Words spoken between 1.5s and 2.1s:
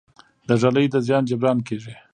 کیږي؟